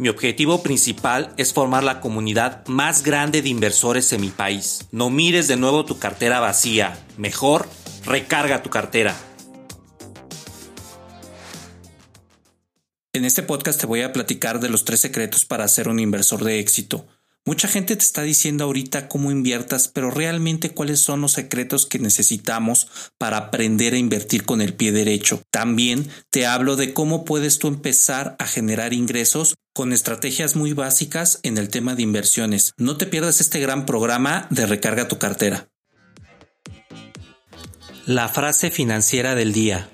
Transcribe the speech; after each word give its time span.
Mi 0.00 0.08
objetivo 0.08 0.62
principal 0.62 1.34
es 1.36 1.52
formar 1.52 1.84
la 1.84 2.00
comunidad 2.00 2.66
más 2.68 3.02
grande 3.02 3.42
de 3.42 3.50
inversores 3.50 4.10
en 4.14 4.22
mi 4.22 4.30
país. 4.30 4.86
No 4.92 5.10
mires 5.10 5.46
de 5.46 5.58
nuevo 5.58 5.84
tu 5.84 5.98
cartera 5.98 6.40
vacía. 6.40 6.98
Mejor, 7.18 7.68
recarga 8.06 8.62
tu 8.62 8.70
cartera. 8.70 9.14
En 13.12 13.26
este 13.26 13.42
podcast 13.42 13.78
te 13.78 13.84
voy 13.84 14.00
a 14.00 14.14
platicar 14.14 14.58
de 14.60 14.70
los 14.70 14.86
tres 14.86 15.00
secretos 15.00 15.44
para 15.44 15.68
ser 15.68 15.86
un 15.86 16.00
inversor 16.00 16.44
de 16.44 16.60
éxito. 16.60 17.06
Mucha 17.44 17.68
gente 17.68 17.94
te 17.94 18.02
está 18.02 18.22
diciendo 18.22 18.64
ahorita 18.64 19.06
cómo 19.06 19.30
inviertas, 19.30 19.88
pero 19.88 20.10
realmente 20.10 20.70
cuáles 20.70 21.00
son 21.00 21.20
los 21.20 21.32
secretos 21.32 21.84
que 21.84 21.98
necesitamos 21.98 23.12
para 23.18 23.36
aprender 23.36 23.92
a 23.92 23.98
invertir 23.98 24.44
con 24.44 24.62
el 24.62 24.72
pie 24.72 24.92
derecho. 24.92 25.42
También 25.50 26.08
te 26.30 26.46
hablo 26.46 26.76
de 26.76 26.94
cómo 26.94 27.26
puedes 27.26 27.58
tú 27.58 27.68
empezar 27.68 28.36
a 28.38 28.46
generar 28.46 28.94
ingresos 28.94 29.56
con 29.72 29.92
estrategias 29.92 30.56
muy 30.56 30.72
básicas 30.72 31.38
en 31.42 31.58
el 31.58 31.68
tema 31.68 31.94
de 31.94 32.02
inversiones. 32.02 32.74
No 32.76 32.96
te 32.96 33.06
pierdas 33.06 33.40
este 33.40 33.60
gran 33.60 33.86
programa 33.86 34.46
de 34.50 34.66
Recarga 34.66 35.08
tu 35.08 35.18
cartera. 35.18 35.68
La 38.06 38.28
frase 38.28 38.70
financiera 38.70 39.34
del 39.34 39.52
día. 39.52 39.88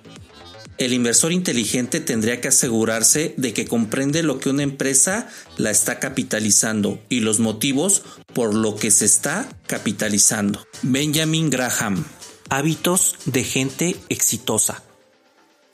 El 0.79 0.93
inversor 0.93 1.33
inteligente 1.33 2.01
tendría 2.01 2.41
que 2.41 2.49
asegurarse 2.49 3.35
de 3.37 3.55
que 3.55 3.67
comprende 3.67 4.23
lo 4.23 4.39
que 4.39 4.51
una 4.51 4.63
empresa 4.63 5.29
la 5.57 5.71
está 5.71 5.99
capitalizando 5.99 7.03
y 7.09 7.21
los 7.21 7.41
motivos 7.41 8.03
por 8.35 8.55
lo 8.55 8.77
que 8.77 8.91
se 8.91 9.07
está 9.07 9.49
capitalizando. 9.67 10.67
Benjamin 10.83 11.49
Graham. 11.49 12.05
Hábitos 12.51 13.17
de 13.25 13.43
gente 13.43 13.97
exitosa. 14.09 14.86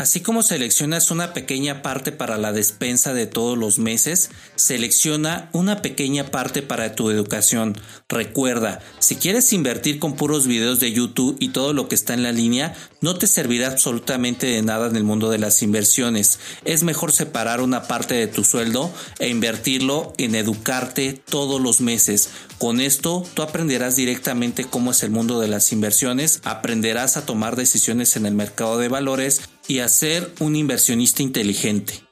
Así 0.03 0.19
como 0.19 0.43
seleccionas 0.43 1.13
una 1.13 1.33
pequeña 1.33 1.81
parte 1.81 2.11
para 2.11 2.37
la 2.37 2.53
despensa 2.53 3.15
de 3.15 3.29
todos 3.29 3.57
los 3.57 3.79
meses, 3.79 4.31
selecciona 4.57 5.49
una 5.53 5.81
pequeña 5.81 6.27
parte 6.33 6.61
para 6.61 6.97
tu 6.97 7.09
educación. 7.11 7.79
Recuerda, 8.09 8.81
si 8.99 9.15
quieres 9.15 9.53
invertir 9.53 10.01
con 10.01 10.17
puros 10.17 10.49
videos 10.49 10.81
de 10.81 10.91
YouTube 10.91 11.37
y 11.39 11.51
todo 11.51 11.73
lo 11.73 11.87
que 11.87 11.95
está 11.95 12.15
en 12.15 12.25
la 12.25 12.33
línea, 12.33 12.75
no 13.01 13.17
te 13.17 13.29
servirá 13.29 13.69
absolutamente 13.69 14.49
de 14.49 14.63
nada 14.63 14.89
en 14.89 14.97
el 14.97 15.05
mundo 15.05 15.31
de 15.31 15.39
las 15.39 15.63
inversiones. 15.63 16.41
Es 16.65 16.83
mejor 16.83 17.13
separar 17.13 17.61
una 17.61 17.85
parte 17.85 18.15
de 18.15 18.27
tu 18.27 18.43
sueldo 18.43 18.93
e 19.21 19.29
invertirlo 19.29 20.15
en 20.19 20.35
educarte 20.35 21.13
todos 21.13 21.61
los 21.61 21.81
meses. 21.81 22.31
Con 22.59 22.81
esto 22.81 23.25
tú 23.35 23.43
aprenderás 23.43 23.95
directamente 23.95 24.65
cómo 24.65 24.91
es 24.91 25.05
el 25.05 25.13
mundo 25.13 25.39
de 25.39 25.47
las 25.47 25.71
inversiones, 25.71 26.41
aprenderás 26.43 27.17
a 27.17 27.25
tomar 27.25 27.55
decisiones 27.55 28.17
en 28.17 28.27
el 28.27 28.35
mercado 28.35 28.79
de 28.79 28.89
valores 28.89 29.43
y 29.69 29.79
a 29.81 29.89
ser 29.89 30.33
un 30.41 30.57
inversionista 30.57 31.23
inteligente. 31.23 32.12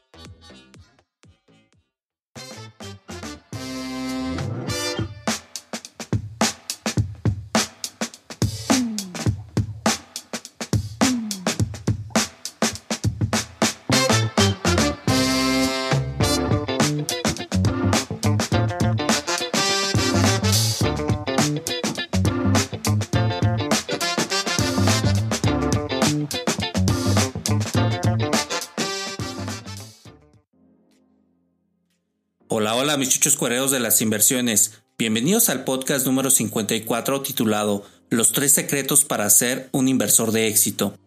Hola, 32.90 32.98
mis 32.98 33.10
chuchos 33.10 33.36
cuereos 33.36 33.70
de 33.70 33.78
las 33.78 34.02
inversiones. 34.02 34.82
Bienvenidos 34.98 35.48
al 35.48 35.62
podcast 35.62 36.04
número 36.06 36.28
54 36.28 37.22
titulado 37.22 37.86
Los 38.08 38.32
tres 38.32 38.50
secretos 38.50 39.04
para 39.04 39.30
ser 39.30 39.68
un 39.70 39.86
inversor 39.86 40.32
de 40.32 40.48
éxito. 40.48 40.98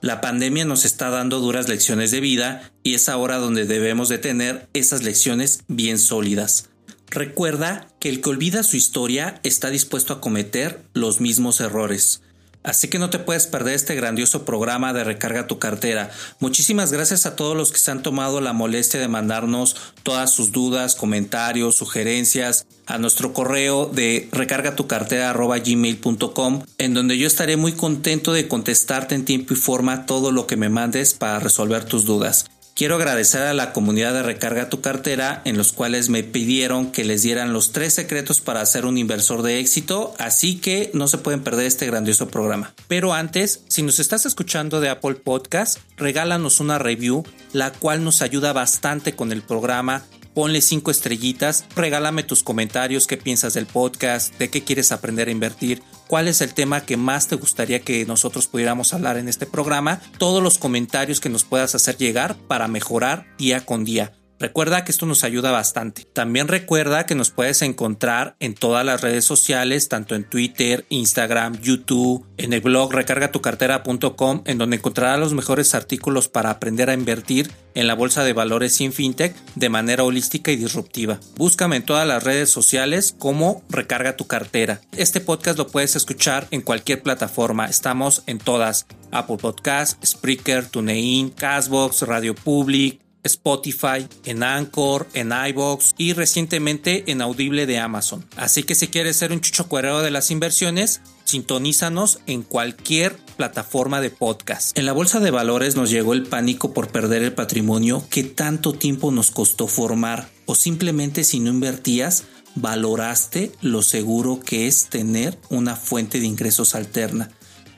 La 0.00 0.20
pandemia 0.20 0.64
nos 0.64 0.84
está 0.84 1.10
dando 1.10 1.38
duras 1.38 1.68
lecciones 1.68 2.10
de 2.10 2.18
vida 2.18 2.72
y 2.82 2.94
es 2.94 3.08
ahora 3.08 3.36
donde 3.36 3.66
debemos 3.66 4.08
de 4.08 4.18
tener 4.18 4.68
esas 4.72 5.04
lecciones 5.04 5.62
bien 5.68 6.00
sólidas. 6.00 6.70
Recuerda 7.06 7.86
que 8.00 8.08
el 8.08 8.20
que 8.20 8.30
olvida 8.30 8.64
su 8.64 8.76
historia 8.76 9.38
está 9.44 9.70
dispuesto 9.70 10.14
a 10.14 10.20
cometer 10.20 10.82
los 10.92 11.20
mismos 11.20 11.60
errores. 11.60 12.22
Así 12.62 12.88
que 12.88 12.98
no 12.98 13.10
te 13.10 13.18
puedes 13.18 13.46
perder 13.46 13.74
este 13.74 13.94
grandioso 13.94 14.44
programa 14.44 14.92
de 14.92 15.04
Recarga 15.04 15.46
tu 15.46 15.58
cartera. 15.58 16.10
Muchísimas 16.38 16.92
gracias 16.92 17.26
a 17.26 17.34
todos 17.34 17.56
los 17.56 17.72
que 17.72 17.78
se 17.78 17.90
han 17.90 18.02
tomado 18.02 18.40
la 18.40 18.52
molestia 18.52 19.00
de 19.00 19.08
mandarnos 19.08 19.76
todas 20.02 20.30
sus 20.30 20.52
dudas, 20.52 20.94
comentarios, 20.94 21.74
sugerencias 21.74 22.66
a 22.86 22.98
nuestro 22.98 23.32
correo 23.32 23.86
de 23.86 24.28
recargatucartera.gmail.com 24.32 26.62
en 26.78 26.94
donde 26.94 27.18
yo 27.18 27.26
estaré 27.26 27.56
muy 27.56 27.72
contento 27.72 28.32
de 28.32 28.46
contestarte 28.46 29.14
en 29.14 29.24
tiempo 29.24 29.54
y 29.54 29.56
forma 29.56 30.06
todo 30.06 30.30
lo 30.30 30.46
que 30.46 30.56
me 30.56 30.68
mandes 30.68 31.14
para 31.14 31.40
resolver 31.40 31.84
tus 31.84 32.04
dudas. 32.04 32.46
Quiero 32.82 32.96
agradecer 32.96 33.42
a 33.42 33.54
la 33.54 33.72
comunidad 33.72 34.12
de 34.12 34.24
Recarga 34.24 34.68
tu 34.68 34.80
cartera 34.80 35.40
en 35.44 35.56
los 35.56 35.70
cuales 35.72 36.08
me 36.08 36.24
pidieron 36.24 36.90
que 36.90 37.04
les 37.04 37.22
dieran 37.22 37.52
los 37.52 37.70
tres 37.70 37.94
secretos 37.94 38.40
para 38.40 38.66
ser 38.66 38.86
un 38.86 38.98
inversor 38.98 39.42
de 39.42 39.60
éxito, 39.60 40.16
así 40.18 40.58
que 40.58 40.90
no 40.92 41.06
se 41.06 41.18
pueden 41.18 41.44
perder 41.44 41.66
este 41.66 41.86
grandioso 41.86 42.26
programa. 42.26 42.74
Pero 42.88 43.14
antes, 43.14 43.62
si 43.68 43.84
nos 43.84 44.00
estás 44.00 44.26
escuchando 44.26 44.80
de 44.80 44.88
Apple 44.88 45.14
Podcast, 45.14 45.78
regálanos 45.96 46.58
una 46.58 46.80
review, 46.80 47.22
la 47.52 47.70
cual 47.70 48.02
nos 48.02 48.20
ayuda 48.20 48.52
bastante 48.52 49.14
con 49.14 49.30
el 49.30 49.42
programa 49.42 50.02
ponle 50.34 50.60
cinco 50.60 50.90
estrellitas, 50.90 51.64
regálame 51.76 52.22
tus 52.22 52.42
comentarios, 52.42 53.06
qué 53.06 53.16
piensas 53.16 53.54
del 53.54 53.66
podcast, 53.66 54.36
de 54.38 54.50
qué 54.50 54.62
quieres 54.62 54.92
aprender 54.92 55.28
a 55.28 55.32
invertir, 55.32 55.82
cuál 56.06 56.28
es 56.28 56.40
el 56.40 56.54
tema 56.54 56.82
que 56.82 56.96
más 56.96 57.28
te 57.28 57.36
gustaría 57.36 57.80
que 57.80 58.04
nosotros 58.06 58.46
pudiéramos 58.46 58.94
hablar 58.94 59.16
en 59.16 59.28
este 59.28 59.46
programa, 59.46 60.00
todos 60.18 60.42
los 60.42 60.58
comentarios 60.58 61.20
que 61.20 61.28
nos 61.28 61.44
puedas 61.44 61.74
hacer 61.74 61.96
llegar 61.96 62.36
para 62.48 62.68
mejorar 62.68 63.26
día 63.38 63.64
con 63.64 63.84
día. 63.84 64.12
Recuerda 64.42 64.82
que 64.82 64.90
esto 64.90 65.06
nos 65.06 65.22
ayuda 65.22 65.52
bastante. 65.52 66.04
También 66.12 66.48
recuerda 66.48 67.06
que 67.06 67.14
nos 67.14 67.30
puedes 67.30 67.62
encontrar 67.62 68.34
en 68.40 68.56
todas 68.56 68.84
las 68.84 69.00
redes 69.00 69.24
sociales, 69.24 69.88
tanto 69.88 70.16
en 70.16 70.28
Twitter, 70.28 70.84
Instagram, 70.88 71.60
YouTube, 71.60 72.26
en 72.38 72.52
el 72.52 72.60
blog 72.60 72.92
recargatucartera.com, 72.92 74.42
en 74.44 74.58
donde 74.58 74.78
encontrarás 74.78 75.20
los 75.20 75.32
mejores 75.32 75.76
artículos 75.76 76.28
para 76.28 76.50
aprender 76.50 76.90
a 76.90 76.94
invertir 76.94 77.52
en 77.76 77.86
la 77.86 77.94
bolsa 77.94 78.24
de 78.24 78.32
valores 78.32 78.72
sin 78.72 78.92
fintech 78.92 79.32
de 79.54 79.68
manera 79.68 80.02
holística 80.02 80.50
y 80.50 80.56
disruptiva. 80.56 81.20
Búscame 81.36 81.76
en 81.76 81.84
todas 81.84 82.08
las 82.08 82.24
redes 82.24 82.50
sociales 82.50 83.14
como 83.16 83.62
Recarga 83.70 84.16
tu 84.16 84.26
cartera. 84.26 84.80
Este 84.96 85.20
podcast 85.20 85.56
lo 85.56 85.68
puedes 85.68 85.94
escuchar 85.94 86.48
en 86.50 86.62
cualquier 86.62 87.00
plataforma. 87.00 87.66
Estamos 87.66 88.24
en 88.26 88.38
todas. 88.38 88.86
Apple 89.12 89.36
Podcast, 89.36 90.02
Spreaker, 90.04 90.66
TuneIn, 90.66 91.30
Castbox, 91.30 92.02
Radio 92.02 92.34
Public, 92.34 93.01
Spotify, 93.24 94.06
en 94.24 94.42
Anchor, 94.42 95.08
en 95.14 95.32
iBox 95.32 95.94
y 95.96 96.12
recientemente 96.12 97.04
en 97.10 97.22
Audible 97.22 97.66
de 97.66 97.78
Amazon. 97.78 98.24
Así 98.36 98.62
que 98.62 98.74
si 98.74 98.88
quieres 98.88 99.16
ser 99.16 99.32
un 99.32 99.40
chucho 99.40 99.68
cuerero 99.68 100.00
de 100.00 100.10
las 100.10 100.30
inversiones, 100.30 101.00
sintonízanos 101.24 102.20
en 102.26 102.42
cualquier 102.42 103.16
plataforma 103.36 104.00
de 104.00 104.10
podcast. 104.10 104.76
En 104.76 104.86
la 104.86 104.92
bolsa 104.92 105.20
de 105.20 105.30
valores 105.30 105.76
nos 105.76 105.90
llegó 105.90 106.12
el 106.12 106.24
pánico 106.24 106.72
por 106.72 106.88
perder 106.88 107.22
el 107.22 107.32
patrimonio 107.32 108.04
que 108.10 108.24
tanto 108.24 108.72
tiempo 108.72 109.10
nos 109.10 109.30
costó 109.30 109.66
formar 109.66 110.28
o 110.46 110.54
simplemente 110.54 111.24
si 111.24 111.40
no 111.40 111.50
invertías 111.50 112.24
valoraste 112.54 113.52
lo 113.62 113.82
seguro 113.82 114.40
que 114.40 114.66
es 114.66 114.88
tener 114.88 115.38
una 115.48 115.76
fuente 115.76 116.20
de 116.20 116.26
ingresos 116.26 116.74
alterna. 116.74 117.30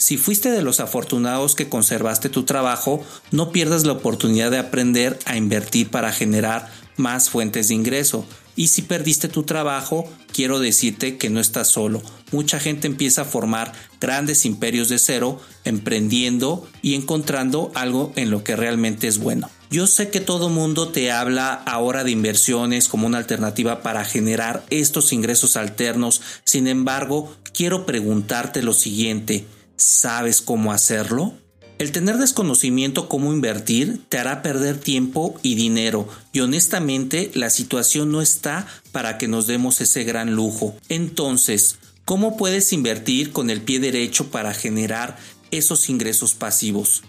Si 0.04 0.18
fuiste 0.18 0.50
de 0.50 0.60
los 0.60 0.80
afortunados 0.80 1.54
que 1.54 1.70
conservaste 1.70 2.28
tu 2.28 2.42
trabajo, 2.42 3.02
no 3.30 3.52
pierdas 3.52 3.86
la 3.86 3.92
oportunidad 3.92 4.50
de 4.50 4.58
aprender 4.58 5.18
a 5.24 5.38
invertir 5.38 5.88
para 5.88 6.12
generar 6.12 6.70
más 6.98 7.30
fuentes 7.30 7.68
de 7.68 7.74
ingreso. 7.76 8.26
Y 8.54 8.68
si 8.68 8.82
perdiste 8.82 9.28
tu 9.28 9.44
trabajo, 9.44 10.06
quiero 10.30 10.58
decirte 10.58 11.16
que 11.16 11.30
no 11.30 11.40
estás 11.40 11.68
solo. 11.68 12.02
Mucha 12.32 12.60
gente 12.60 12.86
empieza 12.86 13.22
a 13.22 13.24
formar 13.24 13.72
grandes 13.98 14.44
imperios 14.44 14.90
de 14.90 14.98
cero, 14.98 15.40
emprendiendo 15.64 16.68
y 16.82 16.96
encontrando 16.96 17.72
algo 17.74 18.12
en 18.14 18.30
lo 18.30 18.44
que 18.44 18.56
realmente 18.56 19.08
es 19.08 19.16
bueno. 19.16 19.48
Yo 19.70 19.86
sé 19.86 20.10
que 20.10 20.20
todo 20.20 20.50
mundo 20.50 20.88
te 20.88 21.12
habla 21.12 21.54
ahora 21.54 22.04
de 22.04 22.10
inversiones 22.10 22.88
como 22.88 23.06
una 23.06 23.16
alternativa 23.16 23.80
para 23.80 24.04
generar 24.04 24.66
estos 24.68 25.14
ingresos 25.14 25.56
alternos. 25.56 26.20
Sin 26.44 26.68
embargo, 26.68 27.34
quiero 27.54 27.86
preguntarte 27.86 28.62
lo 28.62 28.74
siguiente. 28.74 29.46
¿Sabes 29.76 30.40
cómo 30.40 30.72
hacerlo? 30.72 31.34
El 31.78 31.90
tener 31.90 32.18
desconocimiento 32.18 33.08
cómo 33.08 33.32
invertir 33.32 34.00
te 34.08 34.18
hará 34.18 34.42
perder 34.42 34.78
tiempo 34.78 35.34
y 35.42 35.56
dinero 35.56 36.08
y 36.32 36.40
honestamente 36.40 37.32
la 37.34 37.50
situación 37.50 38.12
no 38.12 38.22
está 38.22 38.68
para 38.92 39.18
que 39.18 39.26
nos 39.26 39.48
demos 39.48 39.80
ese 39.80 40.04
gran 40.04 40.34
lujo. 40.36 40.76
Entonces, 40.88 41.78
¿cómo 42.04 42.36
puedes 42.36 42.72
invertir 42.72 43.32
con 43.32 43.50
el 43.50 43.60
pie 43.60 43.80
derecho 43.80 44.30
para 44.30 44.54
generar 44.54 45.18
esos 45.50 45.88
ingresos 45.88 46.34
pasivos? 46.34 47.02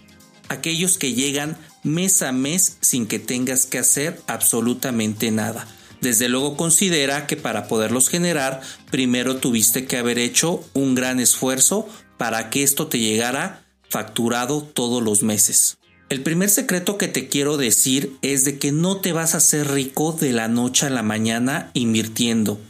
Aquellos 0.48 0.98
que 0.98 1.14
llegan 1.14 1.56
mes 1.84 2.22
a 2.22 2.32
mes 2.32 2.78
sin 2.80 3.06
que 3.06 3.20
tengas 3.20 3.66
que 3.66 3.78
hacer 3.78 4.20
absolutamente 4.26 5.30
nada. 5.30 5.68
Desde 6.00 6.28
luego 6.28 6.56
considera 6.56 7.26
que 7.26 7.36
para 7.36 7.68
poderlos 7.68 8.08
generar, 8.08 8.60
primero 8.90 9.36
tuviste 9.36 9.86
que 9.86 9.96
haber 9.96 10.18
hecho 10.18 10.62
un 10.74 10.94
gran 10.94 11.20
esfuerzo 11.20 11.88
para 12.16 12.50
que 12.50 12.62
esto 12.62 12.86
te 12.86 12.98
llegara 12.98 13.64
facturado 13.88 14.62
todos 14.62 15.02
los 15.02 15.22
meses. 15.22 15.78
El 16.08 16.22
primer 16.22 16.50
secreto 16.50 16.98
que 16.98 17.08
te 17.08 17.28
quiero 17.28 17.56
decir 17.56 18.16
es 18.22 18.44
de 18.44 18.58
que 18.58 18.70
no 18.70 19.00
te 19.00 19.12
vas 19.12 19.34
a 19.34 19.38
hacer 19.38 19.72
rico 19.72 20.12
de 20.12 20.32
la 20.32 20.46
noche 20.46 20.86
a 20.86 20.90
la 20.90 21.02
mañana 21.02 21.70
invirtiendo. 21.74 22.60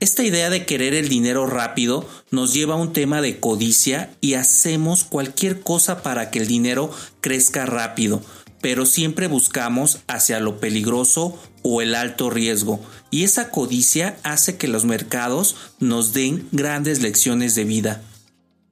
Esta 0.00 0.22
idea 0.22 0.50
de 0.50 0.66
querer 0.66 0.92
el 0.92 1.08
dinero 1.08 1.46
rápido 1.46 2.06
nos 2.30 2.52
lleva 2.52 2.74
a 2.74 2.78
un 2.78 2.92
tema 2.92 3.22
de 3.22 3.40
codicia 3.40 4.14
y 4.20 4.34
hacemos 4.34 5.04
cualquier 5.04 5.60
cosa 5.60 6.02
para 6.02 6.30
que 6.30 6.40
el 6.40 6.46
dinero 6.46 6.90
crezca 7.22 7.64
rápido, 7.64 8.20
pero 8.60 8.84
siempre 8.84 9.28
buscamos 9.28 10.00
hacia 10.06 10.40
lo 10.40 10.60
peligroso 10.60 11.38
o 11.62 11.80
el 11.80 11.94
alto 11.94 12.28
riesgo, 12.28 12.80
y 13.10 13.24
esa 13.24 13.50
codicia 13.50 14.18
hace 14.24 14.58
que 14.58 14.68
los 14.68 14.84
mercados 14.84 15.56
nos 15.80 16.12
den 16.12 16.48
grandes 16.52 17.00
lecciones 17.00 17.54
de 17.54 17.64
vida. 17.64 18.02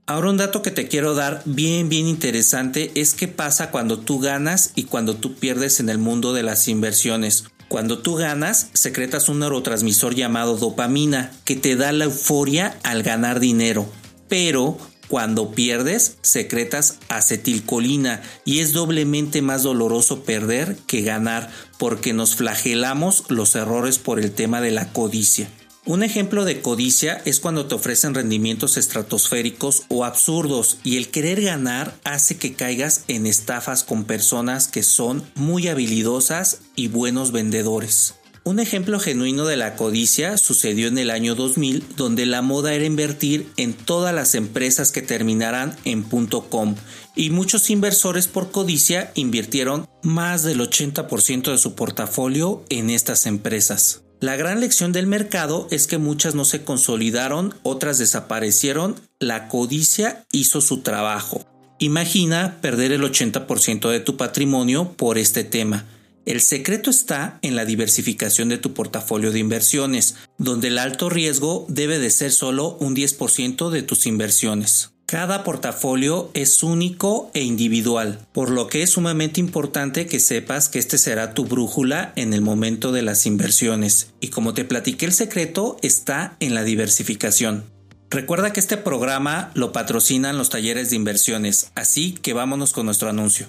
Ahora 0.04 0.30
un 0.30 0.36
dato 0.36 0.62
que 0.62 0.72
te 0.72 0.88
quiero 0.88 1.14
dar 1.14 1.42
bien 1.44 1.88
bien 1.88 2.08
interesante 2.08 2.90
es 2.96 3.14
qué 3.14 3.28
pasa 3.28 3.70
cuando 3.70 4.00
tú 4.00 4.18
ganas 4.18 4.72
y 4.74 4.84
cuando 4.84 5.14
tú 5.14 5.36
pierdes 5.36 5.78
en 5.78 5.88
el 5.88 5.98
mundo 5.98 6.32
de 6.32 6.42
las 6.42 6.66
inversiones. 6.66 7.44
Cuando 7.68 8.00
tú 8.00 8.16
ganas, 8.16 8.68
secretas 8.72 9.28
un 9.28 9.38
neurotransmisor 9.38 10.16
llamado 10.16 10.56
dopamina 10.56 11.30
que 11.44 11.54
te 11.54 11.76
da 11.76 11.92
la 11.92 12.04
euforia 12.04 12.76
al 12.82 13.04
ganar 13.04 13.38
dinero. 13.38 13.86
Pero 14.28 14.76
cuando 15.06 15.52
pierdes, 15.52 16.16
secretas 16.20 16.98
acetilcolina 17.08 18.22
y 18.44 18.58
es 18.58 18.72
doblemente 18.72 19.40
más 19.40 19.62
doloroso 19.62 20.24
perder 20.24 20.76
que 20.86 21.02
ganar 21.02 21.48
porque 21.78 22.12
nos 22.12 22.34
flagelamos 22.34 23.24
los 23.28 23.54
errores 23.54 24.00
por 24.00 24.18
el 24.18 24.32
tema 24.32 24.60
de 24.60 24.72
la 24.72 24.92
codicia. 24.92 25.48
Un 25.84 26.04
ejemplo 26.04 26.44
de 26.44 26.60
codicia 26.60 27.20
es 27.24 27.40
cuando 27.40 27.66
te 27.66 27.74
ofrecen 27.74 28.14
rendimientos 28.14 28.76
estratosféricos 28.76 29.82
o 29.88 30.04
absurdos 30.04 30.78
y 30.84 30.96
el 30.96 31.08
querer 31.08 31.42
ganar 31.42 31.98
hace 32.04 32.36
que 32.36 32.54
caigas 32.54 33.02
en 33.08 33.26
estafas 33.26 33.82
con 33.82 34.04
personas 34.04 34.68
que 34.68 34.84
son 34.84 35.24
muy 35.34 35.66
habilidosas 35.66 36.60
y 36.76 36.86
buenos 36.86 37.32
vendedores. 37.32 38.14
Un 38.44 38.60
ejemplo 38.60 39.00
genuino 39.00 39.44
de 39.44 39.56
la 39.56 39.74
codicia 39.74 40.36
sucedió 40.36 40.86
en 40.86 40.98
el 40.98 41.10
año 41.10 41.34
2000, 41.34 41.84
donde 41.96 42.26
la 42.26 42.42
moda 42.42 42.74
era 42.74 42.84
invertir 42.84 43.48
en 43.56 43.72
todas 43.72 44.14
las 44.14 44.36
empresas 44.36 44.92
que 44.92 45.02
terminaran 45.02 45.76
en 45.84 46.04
.com 46.04 46.76
y 47.16 47.30
muchos 47.30 47.70
inversores 47.70 48.28
por 48.28 48.52
codicia 48.52 49.10
invirtieron 49.16 49.88
más 50.04 50.44
del 50.44 50.60
80% 50.60 51.50
de 51.50 51.58
su 51.58 51.74
portafolio 51.74 52.64
en 52.68 52.90
estas 52.90 53.26
empresas. 53.26 54.01
La 54.22 54.36
gran 54.36 54.60
lección 54.60 54.92
del 54.92 55.08
mercado 55.08 55.66
es 55.72 55.88
que 55.88 55.98
muchas 55.98 56.36
no 56.36 56.44
se 56.44 56.62
consolidaron, 56.62 57.56
otras 57.64 57.98
desaparecieron, 57.98 58.94
la 59.18 59.48
codicia 59.48 60.24
hizo 60.30 60.60
su 60.60 60.82
trabajo. 60.82 61.44
Imagina 61.80 62.60
perder 62.60 62.92
el 62.92 63.02
80% 63.02 63.90
de 63.90 63.98
tu 63.98 64.16
patrimonio 64.16 64.92
por 64.92 65.18
este 65.18 65.42
tema. 65.42 65.86
El 66.24 66.40
secreto 66.40 66.88
está 66.88 67.40
en 67.42 67.56
la 67.56 67.64
diversificación 67.64 68.48
de 68.48 68.58
tu 68.58 68.74
portafolio 68.74 69.32
de 69.32 69.40
inversiones, 69.40 70.14
donde 70.38 70.68
el 70.68 70.78
alto 70.78 71.10
riesgo 71.10 71.66
debe 71.68 71.98
de 71.98 72.10
ser 72.10 72.30
solo 72.30 72.76
un 72.78 72.94
10% 72.94 73.70
de 73.70 73.82
tus 73.82 74.06
inversiones. 74.06 74.91
Cada 75.12 75.44
portafolio 75.44 76.30
es 76.32 76.62
único 76.62 77.30
e 77.34 77.42
individual, 77.42 78.26
por 78.32 78.48
lo 78.48 78.66
que 78.66 78.82
es 78.82 78.92
sumamente 78.92 79.40
importante 79.40 80.06
que 80.06 80.18
sepas 80.18 80.70
que 80.70 80.78
este 80.78 80.96
será 80.96 81.34
tu 81.34 81.44
brújula 81.44 82.14
en 82.16 82.32
el 82.32 82.40
momento 82.40 82.92
de 82.92 83.02
las 83.02 83.26
inversiones. 83.26 84.08
Y 84.20 84.28
como 84.28 84.54
te 84.54 84.64
platiqué 84.64 85.04
el 85.04 85.12
secreto 85.12 85.76
está 85.82 86.34
en 86.40 86.54
la 86.54 86.64
diversificación. 86.64 87.64
Recuerda 88.08 88.54
que 88.54 88.60
este 88.60 88.78
programa 88.78 89.50
lo 89.52 89.70
patrocinan 89.70 90.38
los 90.38 90.48
talleres 90.48 90.88
de 90.88 90.96
inversiones, 90.96 91.72
así 91.74 92.12
que 92.12 92.32
vámonos 92.32 92.72
con 92.72 92.86
nuestro 92.86 93.10
anuncio. 93.10 93.48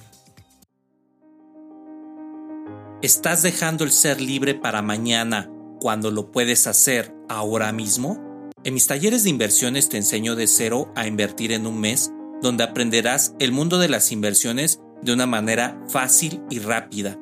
¿Estás 3.01 3.41
dejando 3.41 3.85
el 3.85 3.91
ser 3.93 4.19
libre 4.19 4.53
para 4.53 4.81
mañana 4.81 5.49
cuando 5.79 6.11
lo 6.11 6.29
puedes 6.29 6.67
hacer 6.67 7.15
ahora 7.29 7.71
mismo? 7.71 8.32
En 8.65 8.73
mis 8.73 8.87
talleres 8.87 9.23
de 9.23 9.29
inversiones 9.29 9.89
te 9.89 9.97
enseño 9.97 10.35
de 10.35 10.47
cero 10.47 10.89
a 10.95 11.05
invertir 11.05 11.51
en 11.51 11.67
un 11.67 11.81
mes, 11.81 12.13
donde 12.41 12.63
aprenderás 12.63 13.33
el 13.39 13.51
mundo 13.51 13.77
de 13.77 13.89
las 13.89 14.13
inversiones 14.13 14.79
de 15.01 15.11
una 15.11 15.25
manera 15.25 15.83
fácil 15.89 16.41
y 16.49 16.59
rápida. 16.59 17.19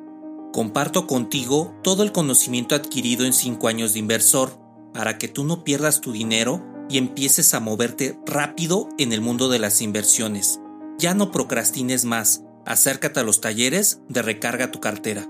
Comparto 0.52 1.08
contigo 1.08 1.74
todo 1.82 2.04
el 2.04 2.12
conocimiento 2.12 2.76
adquirido 2.76 3.24
en 3.24 3.32
5 3.32 3.66
años 3.66 3.92
de 3.92 3.98
inversor 3.98 4.56
para 4.94 5.18
que 5.18 5.26
tú 5.26 5.42
no 5.42 5.64
pierdas 5.64 6.00
tu 6.00 6.12
dinero 6.12 6.64
y 6.88 6.98
empieces 6.98 7.54
a 7.54 7.60
moverte 7.60 8.16
rápido 8.24 8.88
en 8.98 9.12
el 9.12 9.20
mundo 9.20 9.48
de 9.48 9.58
las 9.58 9.80
inversiones. 9.80 10.60
Ya 10.98 11.14
no 11.14 11.32
procrastines 11.32 12.04
más, 12.04 12.44
acércate 12.66 13.18
a 13.18 13.24
los 13.24 13.40
talleres 13.40 14.00
de 14.08 14.22
recarga 14.22 14.70
tu 14.70 14.78
cartera. 14.78 15.26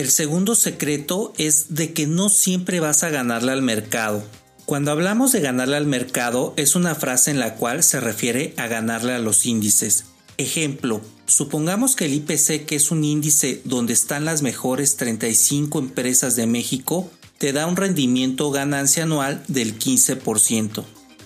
El 0.00 0.10
segundo 0.10 0.54
secreto 0.54 1.34
es 1.36 1.74
de 1.74 1.92
que 1.92 2.06
no 2.06 2.30
siempre 2.30 2.80
vas 2.80 3.02
a 3.02 3.10
ganarle 3.10 3.52
al 3.52 3.60
mercado. 3.60 4.24
Cuando 4.64 4.92
hablamos 4.92 5.30
de 5.30 5.42
ganarle 5.42 5.76
al 5.76 5.84
mercado 5.84 6.54
es 6.56 6.74
una 6.74 6.94
frase 6.94 7.30
en 7.30 7.38
la 7.38 7.56
cual 7.56 7.82
se 7.82 8.00
refiere 8.00 8.54
a 8.56 8.66
ganarle 8.66 9.12
a 9.12 9.18
los 9.18 9.44
índices. 9.44 10.06
Ejemplo, 10.38 11.02
supongamos 11.26 11.96
que 11.96 12.06
el 12.06 12.14
IPC, 12.14 12.64
que 12.64 12.76
es 12.76 12.90
un 12.90 13.04
índice 13.04 13.60
donde 13.66 13.92
están 13.92 14.24
las 14.24 14.40
mejores 14.40 14.96
35 14.96 15.78
empresas 15.78 16.34
de 16.34 16.46
México, 16.46 17.10
te 17.36 17.52
da 17.52 17.66
un 17.66 17.76
rendimiento 17.76 18.50
ganancia 18.50 19.02
anual 19.02 19.44
del 19.48 19.78
15%. 19.78 20.82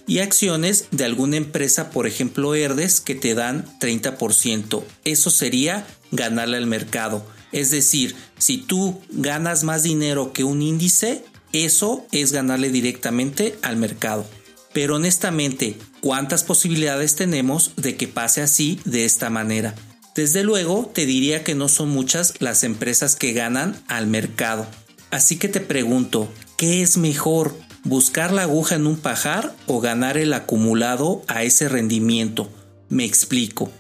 Y 0.09 0.19
acciones 0.19 0.87
de 0.91 1.05
alguna 1.05 1.37
empresa, 1.37 1.91
por 1.91 2.09
ejemplo 2.09 2.57
Herdes, 2.57 3.01
que 3.01 3.15
te 3.15 3.37
dan 3.37 3.67
30%. 3.79 4.83
Eso 5.05 5.31
sería 5.31 5.87
ganarle 6.11 6.57
al 6.57 6.67
mercado. 6.67 7.25
Es 7.55 7.71
decir, 7.71 8.17
si 8.37 8.59
tú 8.59 9.01
ganas 9.11 9.63
más 9.63 9.85
dinero 9.85 10.33
que 10.33 10.43
un 10.43 10.61
índice, 10.61 11.25
eso 11.53 12.05
es 12.11 12.33
ganarle 12.33 12.69
directamente 12.71 13.57
al 13.63 13.77
mercado. 13.77 14.27
Pero 14.73 14.97
honestamente, 14.97 15.79
¿cuántas 16.01 16.43
posibilidades 16.43 17.15
tenemos 17.15 17.71
de 17.77 17.97
que 17.97 18.09
pase 18.09 18.43
así 18.43 18.81
de 18.85 19.05
esta 19.05 19.31
manera? 19.31 19.77
Desde 20.17 20.43
luego, 20.43 20.91
te 20.93 21.07
diría 21.07 21.45
que 21.45 21.55
no 21.55 21.69
son 21.69 21.91
muchas 21.91 22.35
las 22.41 22.65
empresas 22.65 23.15
que 23.15 23.33
ganan 23.33 23.81
al 23.87 24.09
mercado. 24.09 24.67
Así 25.13 25.37
que 25.37 25.49
te 25.49 25.61
pregunto, 25.61 26.29
¿qué 26.57 26.83
es 26.83 26.97
mejor? 26.97 27.57
¿Buscar 27.85 28.33
la 28.33 28.43
aguja 28.43 28.75
en 28.75 28.89
un 28.89 28.97
pajar 28.97 29.55
o 29.69 29.79
ganar 29.81 30.19
el 30.19 30.33
acumulado 30.33 31.23
a 31.29 31.45
ese 31.45 31.69
rendimiento? 31.69 32.51
Me 32.89 33.05
explico. 33.05 33.71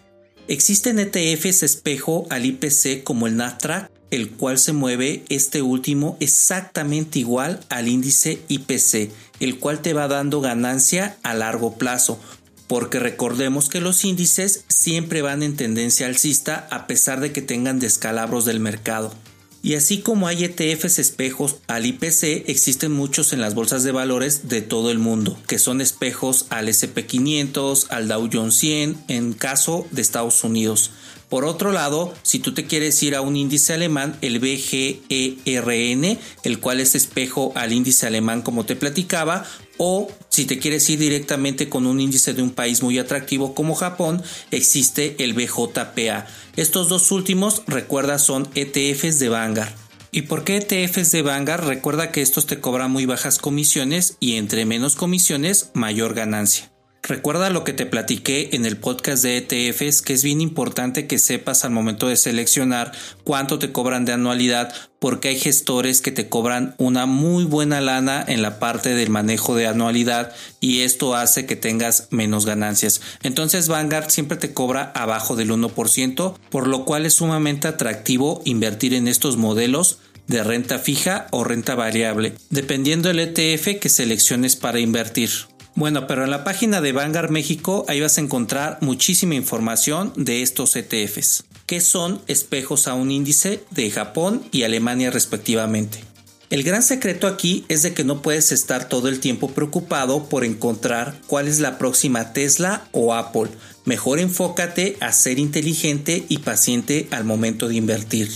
Existen 0.46 0.98
ETFs 0.98 1.62
espejo 1.62 2.26
al 2.28 2.44
IPC 2.44 3.02
como 3.02 3.26
el 3.26 3.36
Nasdaq, 3.36 3.90
el 4.10 4.30
cual 4.30 4.58
se 4.58 4.74
mueve 4.74 5.24
este 5.30 5.62
último 5.62 6.18
exactamente 6.20 7.18
igual 7.18 7.60
al 7.70 7.88
índice 7.88 8.42
IPC, 8.48 9.10
el 9.40 9.58
cual 9.58 9.80
te 9.80 9.94
va 9.94 10.06
dando 10.06 10.42
ganancia 10.42 11.16
a 11.22 11.32
largo 11.32 11.78
plazo, 11.78 12.20
porque 12.66 12.98
recordemos 12.98 13.70
que 13.70 13.80
los 13.80 14.04
índices 14.04 14.64
siempre 14.68 15.22
van 15.22 15.42
en 15.42 15.56
tendencia 15.56 16.06
alcista 16.06 16.68
a 16.70 16.86
pesar 16.86 17.20
de 17.20 17.32
que 17.32 17.40
tengan 17.40 17.80
descalabros 17.80 18.44
del 18.44 18.60
mercado. 18.60 19.14
Y 19.64 19.76
así 19.76 20.00
como 20.02 20.28
hay 20.28 20.44
ETFs 20.44 20.98
espejos 20.98 21.56
al 21.68 21.86
IPC, 21.86 22.50
existen 22.50 22.92
muchos 22.92 23.32
en 23.32 23.40
las 23.40 23.54
bolsas 23.54 23.82
de 23.82 23.92
valores 23.92 24.46
de 24.46 24.60
todo 24.60 24.90
el 24.90 24.98
mundo, 24.98 25.38
que 25.46 25.58
son 25.58 25.80
espejos 25.80 26.44
al 26.50 26.68
SP500, 26.68 27.86
al 27.88 28.06
Dow 28.06 28.28
Jones 28.30 28.56
100 28.56 29.04
en 29.08 29.32
caso 29.32 29.86
de 29.90 30.02
Estados 30.02 30.44
Unidos. 30.44 30.90
Por 31.30 31.46
otro 31.46 31.72
lado, 31.72 32.12
si 32.22 32.40
tú 32.40 32.52
te 32.52 32.66
quieres 32.66 33.02
ir 33.02 33.14
a 33.14 33.22
un 33.22 33.36
índice 33.36 33.72
alemán, 33.72 34.18
el 34.20 34.38
BGERN, 34.38 36.18
el 36.42 36.60
cual 36.60 36.80
es 36.80 36.94
espejo 36.94 37.52
al 37.56 37.72
índice 37.72 38.06
alemán 38.06 38.42
como 38.42 38.66
te 38.66 38.76
platicaba, 38.76 39.46
o 39.78 40.08
si 40.28 40.44
te 40.44 40.58
quieres 40.58 40.88
ir 40.90 40.98
directamente 40.98 41.68
con 41.68 41.86
un 41.86 42.00
índice 42.00 42.34
de 42.34 42.42
un 42.42 42.50
país 42.50 42.82
muy 42.82 42.98
atractivo 42.98 43.54
como 43.54 43.74
Japón, 43.74 44.22
existe 44.50 45.16
el 45.22 45.34
BJPA. 45.34 46.26
Estos 46.56 46.88
dos 46.88 47.10
últimos, 47.10 47.62
recuerda, 47.66 48.18
son 48.18 48.48
ETFs 48.54 49.18
de 49.18 49.28
Vanguard. 49.28 49.72
¿Y 50.10 50.22
por 50.22 50.44
qué 50.44 50.58
ETFs 50.58 51.10
de 51.10 51.22
Vanguard? 51.22 51.66
Recuerda 51.66 52.12
que 52.12 52.22
estos 52.22 52.46
te 52.46 52.60
cobran 52.60 52.90
muy 52.90 53.06
bajas 53.06 53.38
comisiones 53.38 54.16
y 54.20 54.36
entre 54.36 54.64
menos 54.64 54.94
comisiones, 54.94 55.70
mayor 55.74 56.14
ganancia. 56.14 56.73
Recuerda 57.06 57.50
lo 57.50 57.64
que 57.64 57.74
te 57.74 57.84
platiqué 57.84 58.48
en 58.52 58.64
el 58.64 58.78
podcast 58.78 59.22
de 59.22 59.36
ETFs, 59.36 60.00
que 60.00 60.14
es 60.14 60.24
bien 60.24 60.40
importante 60.40 61.06
que 61.06 61.18
sepas 61.18 61.66
al 61.66 61.70
momento 61.70 62.08
de 62.08 62.16
seleccionar 62.16 62.92
cuánto 63.24 63.58
te 63.58 63.72
cobran 63.72 64.06
de 64.06 64.14
anualidad, 64.14 64.72
porque 65.00 65.28
hay 65.28 65.38
gestores 65.38 66.00
que 66.00 66.12
te 66.12 66.30
cobran 66.30 66.74
una 66.78 67.04
muy 67.04 67.44
buena 67.44 67.82
lana 67.82 68.24
en 68.26 68.40
la 68.40 68.58
parte 68.58 68.94
del 68.94 69.10
manejo 69.10 69.54
de 69.54 69.66
anualidad 69.66 70.32
y 70.60 70.80
esto 70.80 71.14
hace 71.14 71.44
que 71.44 71.56
tengas 71.56 72.08
menos 72.10 72.46
ganancias. 72.46 73.02
Entonces 73.22 73.68
Vanguard 73.68 74.08
siempre 74.08 74.38
te 74.38 74.54
cobra 74.54 74.90
abajo 74.94 75.36
del 75.36 75.50
1%, 75.50 76.38
por 76.48 76.66
lo 76.66 76.86
cual 76.86 77.04
es 77.04 77.12
sumamente 77.12 77.68
atractivo 77.68 78.40
invertir 78.46 78.94
en 78.94 79.08
estos 79.08 79.36
modelos 79.36 79.98
de 80.26 80.42
renta 80.42 80.78
fija 80.78 81.26
o 81.32 81.44
renta 81.44 81.74
variable, 81.74 82.32
dependiendo 82.48 83.08
del 83.08 83.20
ETF 83.20 83.78
que 83.78 83.90
selecciones 83.90 84.56
para 84.56 84.80
invertir. 84.80 85.52
Bueno, 85.76 86.06
pero 86.06 86.24
en 86.24 86.30
la 86.30 86.44
página 86.44 86.80
de 86.80 86.92
Vanguard 86.92 87.30
México 87.30 87.84
ahí 87.88 88.00
vas 88.00 88.18
a 88.18 88.20
encontrar 88.20 88.78
muchísima 88.80 89.34
información 89.34 90.12
de 90.16 90.42
estos 90.42 90.76
ETFs, 90.76 91.44
que 91.66 91.80
son 91.80 92.20
espejos 92.28 92.86
a 92.86 92.94
un 92.94 93.10
índice 93.10 93.64
de 93.70 93.90
Japón 93.90 94.42
y 94.52 94.62
Alemania 94.62 95.10
respectivamente. 95.10 96.04
El 96.50 96.62
gran 96.62 96.84
secreto 96.84 97.26
aquí 97.26 97.64
es 97.68 97.82
de 97.82 97.94
que 97.94 98.04
no 98.04 98.22
puedes 98.22 98.52
estar 98.52 98.88
todo 98.88 99.08
el 99.08 99.18
tiempo 99.18 99.50
preocupado 99.50 100.28
por 100.28 100.44
encontrar 100.44 101.20
cuál 101.26 101.48
es 101.48 101.58
la 101.58 101.78
próxima 101.78 102.32
Tesla 102.32 102.86
o 102.92 103.12
Apple. 103.12 103.50
Mejor 103.84 104.20
enfócate 104.20 104.96
a 105.00 105.12
ser 105.12 105.40
inteligente 105.40 106.24
y 106.28 106.38
paciente 106.38 107.08
al 107.10 107.24
momento 107.24 107.66
de 107.66 107.74
invertir. 107.74 108.30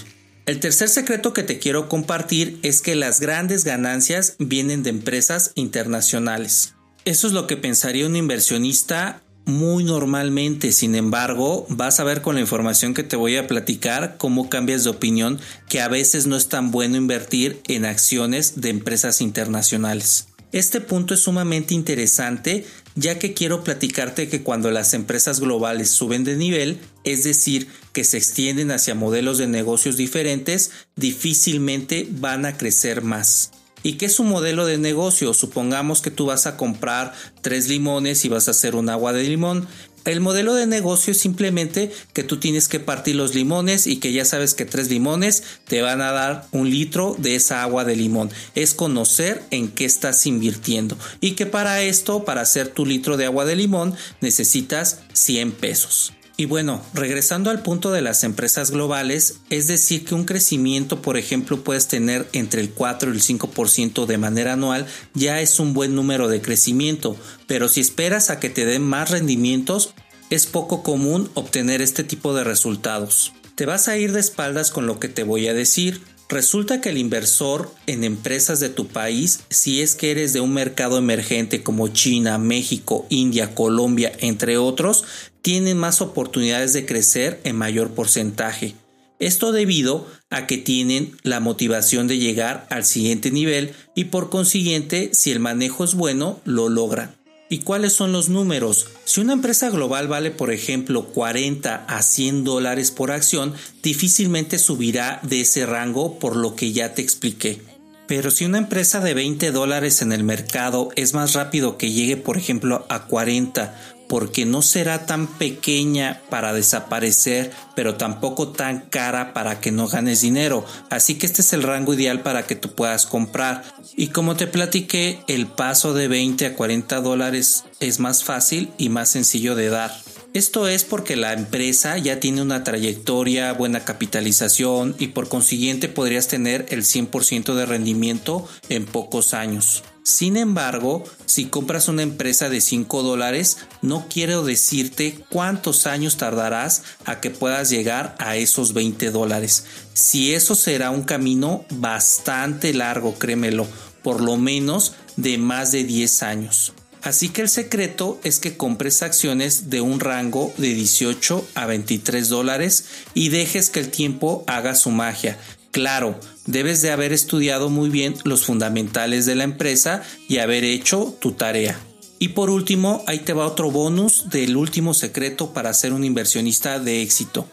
El 0.46 0.58
tercer 0.58 0.88
secreto 0.88 1.32
que 1.32 1.44
te 1.44 1.58
quiero 1.58 1.88
compartir 1.88 2.58
es 2.62 2.80
que 2.80 2.96
las 2.96 3.20
grandes 3.20 3.64
ganancias 3.64 4.34
vienen 4.38 4.82
de 4.82 4.90
empresas 4.90 5.52
internacionales. 5.54 6.74
Eso 7.08 7.26
es 7.26 7.32
lo 7.32 7.46
que 7.46 7.56
pensaría 7.56 8.04
un 8.04 8.16
inversionista 8.16 9.22
muy 9.46 9.82
normalmente. 9.82 10.72
Sin 10.72 10.94
embargo, 10.94 11.64
vas 11.70 12.00
a 12.00 12.04
ver 12.04 12.20
con 12.20 12.34
la 12.34 12.42
información 12.42 12.92
que 12.92 13.02
te 13.02 13.16
voy 13.16 13.36
a 13.36 13.46
platicar 13.46 14.16
cómo 14.18 14.50
cambias 14.50 14.84
de 14.84 14.90
opinión 14.90 15.40
que 15.70 15.80
a 15.80 15.88
veces 15.88 16.26
no 16.26 16.36
es 16.36 16.50
tan 16.50 16.70
bueno 16.70 16.98
invertir 16.98 17.62
en 17.66 17.86
acciones 17.86 18.60
de 18.60 18.68
empresas 18.68 19.22
internacionales. 19.22 20.28
Este 20.52 20.82
punto 20.82 21.14
es 21.14 21.20
sumamente 21.20 21.72
interesante 21.72 22.66
ya 22.94 23.18
que 23.18 23.32
quiero 23.32 23.64
platicarte 23.64 24.28
que 24.28 24.42
cuando 24.42 24.70
las 24.70 24.92
empresas 24.92 25.40
globales 25.40 25.88
suben 25.88 26.24
de 26.24 26.36
nivel, 26.36 26.78
es 27.04 27.24
decir, 27.24 27.68
que 27.94 28.04
se 28.04 28.18
extienden 28.18 28.70
hacia 28.70 28.94
modelos 28.94 29.38
de 29.38 29.46
negocios 29.46 29.96
diferentes, 29.96 30.72
difícilmente 30.94 32.06
van 32.10 32.44
a 32.44 32.58
crecer 32.58 33.00
más. 33.00 33.52
¿Y 33.82 33.94
qué 33.94 34.06
es 34.06 34.18
un 34.18 34.28
modelo 34.28 34.66
de 34.66 34.78
negocio? 34.78 35.34
Supongamos 35.34 36.02
que 36.02 36.10
tú 36.10 36.26
vas 36.26 36.46
a 36.46 36.56
comprar 36.56 37.12
tres 37.42 37.68
limones 37.68 38.24
y 38.24 38.28
vas 38.28 38.48
a 38.48 38.52
hacer 38.52 38.74
un 38.74 38.88
agua 38.90 39.12
de 39.12 39.24
limón. 39.24 39.68
El 40.04 40.20
modelo 40.20 40.54
de 40.54 40.66
negocio 40.66 41.12
es 41.12 41.18
simplemente 41.18 41.92
que 42.14 42.22
tú 42.22 42.38
tienes 42.38 42.68
que 42.68 42.80
partir 42.80 43.14
los 43.16 43.34
limones 43.34 43.86
y 43.86 43.96
que 43.96 44.12
ya 44.12 44.24
sabes 44.24 44.54
que 44.54 44.64
tres 44.64 44.88
limones 44.88 45.42
te 45.66 45.82
van 45.82 46.00
a 46.00 46.12
dar 46.12 46.46
un 46.50 46.70
litro 46.70 47.14
de 47.18 47.34
esa 47.34 47.62
agua 47.62 47.84
de 47.84 47.94
limón. 47.94 48.30
Es 48.54 48.72
conocer 48.72 49.42
en 49.50 49.68
qué 49.68 49.84
estás 49.84 50.24
invirtiendo 50.26 50.96
y 51.20 51.32
que 51.32 51.44
para 51.44 51.82
esto, 51.82 52.24
para 52.24 52.40
hacer 52.40 52.68
tu 52.68 52.86
litro 52.86 53.16
de 53.16 53.26
agua 53.26 53.44
de 53.44 53.56
limón, 53.56 53.94
necesitas 54.20 55.00
100 55.12 55.52
pesos. 55.52 56.12
Y 56.40 56.46
bueno, 56.46 56.80
regresando 56.94 57.50
al 57.50 57.62
punto 57.62 57.90
de 57.90 58.00
las 58.00 58.22
empresas 58.22 58.70
globales, 58.70 59.40
es 59.50 59.66
decir 59.66 60.04
que 60.04 60.14
un 60.14 60.24
crecimiento, 60.24 61.02
por 61.02 61.16
ejemplo, 61.16 61.64
puedes 61.64 61.88
tener 61.88 62.28
entre 62.32 62.60
el 62.60 62.70
4 62.70 63.10
y 63.10 63.16
el 63.16 63.22
5% 63.22 64.06
de 64.06 64.18
manera 64.18 64.52
anual, 64.52 64.86
ya 65.14 65.40
es 65.40 65.58
un 65.58 65.74
buen 65.74 65.96
número 65.96 66.28
de 66.28 66.40
crecimiento, 66.40 67.16
pero 67.48 67.66
si 67.66 67.80
esperas 67.80 68.30
a 68.30 68.38
que 68.38 68.50
te 68.50 68.66
den 68.66 68.82
más 68.82 69.10
rendimientos, 69.10 69.94
es 70.30 70.46
poco 70.46 70.84
común 70.84 71.28
obtener 71.34 71.82
este 71.82 72.04
tipo 72.04 72.32
de 72.32 72.44
resultados. 72.44 73.32
Te 73.56 73.66
vas 73.66 73.88
a 73.88 73.96
ir 73.96 74.12
de 74.12 74.20
espaldas 74.20 74.70
con 74.70 74.86
lo 74.86 75.00
que 75.00 75.08
te 75.08 75.24
voy 75.24 75.48
a 75.48 75.54
decir, 75.54 76.00
Resulta 76.30 76.82
que 76.82 76.90
el 76.90 76.98
inversor 76.98 77.72
en 77.86 78.04
empresas 78.04 78.60
de 78.60 78.68
tu 78.68 78.86
país, 78.86 79.40
si 79.48 79.80
es 79.80 79.94
que 79.94 80.10
eres 80.10 80.34
de 80.34 80.42
un 80.42 80.52
mercado 80.52 80.98
emergente 80.98 81.62
como 81.62 81.88
China, 81.88 82.36
México, 82.36 83.06
India, 83.08 83.54
Colombia, 83.54 84.12
entre 84.18 84.58
otros, 84.58 85.06
tienen 85.48 85.78
más 85.78 86.02
oportunidades 86.02 86.74
de 86.74 86.84
crecer 86.84 87.40
en 87.42 87.56
mayor 87.56 87.92
porcentaje. 87.92 88.74
Esto 89.18 89.50
debido 89.50 90.06
a 90.28 90.46
que 90.46 90.58
tienen 90.58 91.16
la 91.22 91.40
motivación 91.40 92.06
de 92.06 92.18
llegar 92.18 92.66
al 92.68 92.84
siguiente 92.84 93.30
nivel 93.30 93.72
y 93.94 94.04
por 94.04 94.28
consiguiente, 94.28 95.08
si 95.14 95.30
el 95.30 95.40
manejo 95.40 95.84
es 95.84 95.94
bueno, 95.94 96.38
lo 96.44 96.68
logran. 96.68 97.16
¿Y 97.48 97.60
cuáles 97.60 97.94
son 97.94 98.12
los 98.12 98.28
números? 98.28 98.88
Si 99.06 99.22
una 99.22 99.32
empresa 99.32 99.70
global 99.70 100.06
vale, 100.06 100.30
por 100.30 100.52
ejemplo, 100.52 101.06
40 101.06 101.86
a 101.88 102.02
100 102.02 102.44
dólares 102.44 102.90
por 102.90 103.10
acción, 103.10 103.54
difícilmente 103.82 104.58
subirá 104.58 105.18
de 105.22 105.40
ese 105.40 105.64
rango 105.64 106.18
por 106.18 106.36
lo 106.36 106.56
que 106.56 106.72
ya 106.72 106.92
te 106.92 107.00
expliqué. 107.00 107.62
Pero 108.06 108.30
si 108.30 108.44
una 108.44 108.58
empresa 108.58 109.00
de 109.00 109.14
20 109.14 109.50
dólares 109.50 110.02
en 110.02 110.12
el 110.12 110.24
mercado 110.24 110.90
es 110.94 111.14
más 111.14 111.32
rápido 111.32 111.78
que 111.78 111.90
llegue, 111.90 112.18
por 112.18 112.36
ejemplo, 112.36 112.84
a 112.90 113.06
40 113.06 113.97
porque 114.08 114.46
no 114.46 114.62
será 114.62 115.06
tan 115.06 115.26
pequeña 115.26 116.22
para 116.30 116.52
desaparecer, 116.52 117.52
pero 117.76 117.94
tampoco 117.96 118.48
tan 118.48 118.80
cara 118.80 119.32
para 119.32 119.60
que 119.60 119.70
no 119.70 119.86
ganes 119.86 120.22
dinero. 120.22 120.64
Así 120.90 121.16
que 121.16 121.26
este 121.26 121.42
es 121.42 121.52
el 121.52 121.62
rango 121.62 121.94
ideal 121.94 122.22
para 122.22 122.46
que 122.46 122.56
tú 122.56 122.74
puedas 122.74 123.06
comprar. 123.06 123.64
Y 123.96 124.08
como 124.08 124.36
te 124.36 124.46
platiqué, 124.46 125.20
el 125.28 125.46
paso 125.46 125.94
de 125.94 126.08
20 126.08 126.46
a 126.46 126.54
40 126.54 127.00
dólares 127.00 127.64
es 127.80 128.00
más 128.00 128.24
fácil 128.24 128.70
y 128.78 128.88
más 128.88 129.10
sencillo 129.10 129.54
de 129.54 129.68
dar. 129.68 129.94
Esto 130.34 130.68
es 130.68 130.84
porque 130.84 131.16
la 131.16 131.32
empresa 131.32 131.96
ya 131.96 132.20
tiene 132.20 132.42
una 132.42 132.62
trayectoria, 132.62 133.52
buena 133.54 133.84
capitalización 133.84 134.94
y 134.98 135.08
por 135.08 135.28
consiguiente 135.28 135.88
podrías 135.88 136.28
tener 136.28 136.66
el 136.68 136.82
100% 136.82 137.54
de 137.54 137.66
rendimiento 137.66 138.46
en 138.68 138.84
pocos 138.84 139.32
años. 139.32 139.82
Sin 140.08 140.38
embargo, 140.38 141.04
si 141.26 141.48
compras 141.48 141.86
una 141.86 142.00
empresa 142.00 142.48
de 142.48 142.62
5 142.62 143.02
dólares, 143.02 143.58
no 143.82 144.06
quiero 144.08 144.42
decirte 144.42 145.22
cuántos 145.28 145.86
años 145.86 146.16
tardarás 146.16 146.82
a 147.04 147.20
que 147.20 147.28
puedas 147.28 147.68
llegar 147.68 148.16
a 148.18 148.36
esos 148.36 148.72
20 148.72 149.10
dólares. 149.10 149.66
Si 149.92 150.32
eso 150.32 150.54
será 150.54 150.90
un 150.92 151.02
camino 151.02 151.66
bastante 151.68 152.72
largo, 152.72 153.18
créemelo, 153.18 153.66
por 154.02 154.22
lo 154.22 154.38
menos 154.38 154.94
de 155.16 155.36
más 155.36 155.72
de 155.72 155.84
10 155.84 156.22
años. 156.22 156.72
Así 157.02 157.28
que 157.28 157.42
el 157.42 157.50
secreto 157.50 158.18
es 158.24 158.38
que 158.38 158.56
compres 158.56 159.02
acciones 159.02 159.68
de 159.68 159.82
un 159.82 160.00
rango 160.00 160.54
de 160.56 160.72
18 160.72 161.46
a 161.54 161.66
23 161.66 162.30
dólares 162.30 162.86
y 163.12 163.28
dejes 163.28 163.68
que 163.68 163.80
el 163.80 163.90
tiempo 163.90 164.42
haga 164.46 164.74
su 164.74 164.90
magia. 164.90 165.38
Claro, 165.70 166.18
debes 166.48 166.80
de 166.80 166.90
haber 166.90 167.12
estudiado 167.12 167.68
muy 167.68 167.90
bien 167.90 168.14
los 168.24 168.46
fundamentales 168.46 169.26
de 169.26 169.36
la 169.36 169.44
empresa 169.44 170.02
y 170.28 170.38
haber 170.38 170.64
hecho 170.64 171.14
tu 171.20 171.32
tarea. 171.32 171.78
Y 172.18 172.28
por 172.28 172.50
último, 172.50 173.04
ahí 173.06 173.20
te 173.20 173.34
va 173.34 173.46
otro 173.46 173.70
bonus 173.70 174.30
del 174.30 174.56
último 174.56 174.94
secreto 174.94 175.52
para 175.52 175.72
ser 175.74 175.92
un 175.92 176.04
inversionista 176.04 176.80
de 176.80 177.02
éxito. 177.02 177.46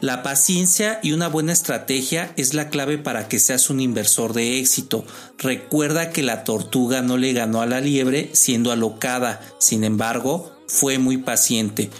La 0.00 0.22
paciencia 0.22 1.00
y 1.02 1.12
una 1.12 1.28
buena 1.28 1.52
estrategia 1.52 2.32
es 2.36 2.54
la 2.54 2.68
clave 2.70 2.98
para 2.98 3.28
que 3.28 3.38
seas 3.38 3.70
un 3.70 3.80
inversor 3.80 4.32
de 4.32 4.58
éxito. 4.58 5.04
Recuerda 5.38 6.10
que 6.10 6.22
la 6.22 6.44
tortuga 6.44 7.02
no 7.02 7.16
le 7.16 7.32
ganó 7.34 7.60
a 7.62 7.66
la 7.66 7.80
liebre 7.80 8.30
siendo 8.32 8.72
alocada, 8.72 9.40
sin 9.58 9.84
embargo, 9.84 10.50
fue 10.66 10.98
muy 10.98 11.18
paciente. 11.18 11.90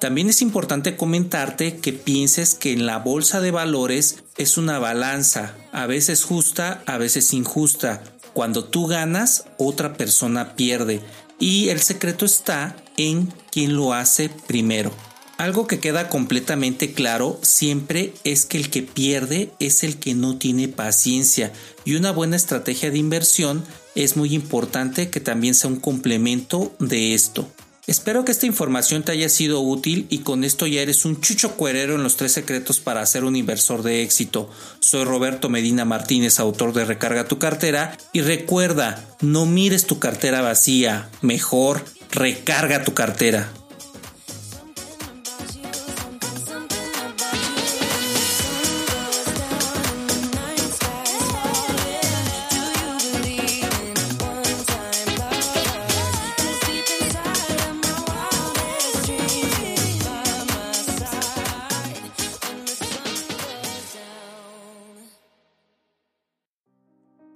También 0.00 0.28
es 0.28 0.42
importante 0.42 0.96
comentarte 0.96 1.76
que 1.76 1.92
pienses 1.92 2.54
que 2.54 2.72
en 2.72 2.84
la 2.84 2.98
bolsa 2.98 3.40
de 3.40 3.52
valores 3.52 4.23
es 4.36 4.56
una 4.56 4.78
balanza, 4.78 5.54
a 5.72 5.86
veces 5.86 6.24
justa, 6.24 6.82
a 6.86 6.98
veces 6.98 7.32
injusta. 7.32 8.02
Cuando 8.32 8.64
tú 8.64 8.86
ganas, 8.86 9.44
otra 9.58 9.94
persona 9.94 10.56
pierde. 10.56 11.00
Y 11.38 11.68
el 11.68 11.80
secreto 11.80 12.24
está 12.24 12.76
en 12.96 13.32
quien 13.50 13.76
lo 13.76 13.92
hace 13.92 14.28
primero. 14.46 14.92
Algo 15.36 15.66
que 15.66 15.80
queda 15.80 16.08
completamente 16.08 16.92
claro 16.92 17.38
siempre 17.42 18.14
es 18.22 18.46
que 18.46 18.56
el 18.56 18.70
que 18.70 18.82
pierde 18.82 19.52
es 19.58 19.82
el 19.82 19.98
que 19.98 20.14
no 20.14 20.38
tiene 20.38 20.68
paciencia 20.68 21.52
y 21.84 21.96
una 21.96 22.12
buena 22.12 22.36
estrategia 22.36 22.92
de 22.92 22.98
inversión 22.98 23.64
es 23.96 24.16
muy 24.16 24.32
importante 24.32 25.10
que 25.10 25.18
también 25.18 25.54
sea 25.54 25.70
un 25.70 25.80
complemento 25.80 26.72
de 26.78 27.14
esto. 27.14 27.48
Espero 27.86 28.24
que 28.24 28.32
esta 28.32 28.46
información 28.46 29.02
te 29.02 29.12
haya 29.12 29.28
sido 29.28 29.60
útil 29.60 30.06
y 30.08 30.18
con 30.18 30.42
esto 30.42 30.66
ya 30.66 30.80
eres 30.80 31.04
un 31.04 31.20
chucho 31.20 31.52
cuerero 31.52 31.96
en 31.96 32.02
los 32.02 32.16
tres 32.16 32.32
secretos 32.32 32.80
para 32.80 33.04
ser 33.04 33.24
un 33.24 33.36
inversor 33.36 33.82
de 33.82 34.02
éxito. 34.02 34.48
Soy 34.80 35.04
Roberto 35.04 35.50
Medina 35.50 35.84
Martínez, 35.84 36.40
autor 36.40 36.72
de 36.72 36.86
Recarga 36.86 37.28
tu 37.28 37.38
cartera 37.38 37.98
y 38.14 38.22
recuerda, 38.22 39.04
no 39.20 39.44
mires 39.44 39.86
tu 39.86 39.98
cartera 39.98 40.40
vacía, 40.40 41.10
mejor 41.20 41.84
recarga 42.10 42.84
tu 42.84 42.94
cartera. 42.94 43.52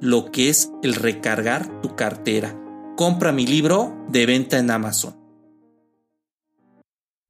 lo 0.00 0.30
que 0.30 0.48
es 0.48 0.70
el 0.82 0.94
recargar 0.94 1.80
tu 1.80 1.96
cartera. 1.96 2.58
Compra 2.96 3.32
mi 3.32 3.46
libro 3.46 3.96
de 4.08 4.26
venta 4.26 4.58
en 4.58 4.70
Amazon. 4.70 5.25